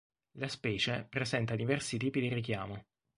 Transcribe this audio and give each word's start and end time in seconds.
La 0.39 0.47
specie 0.47 1.05
presenta 1.07 1.55
diversi 1.55 1.97
tipi 1.99 2.21
di 2.21 2.33
richiamo. 2.33 2.85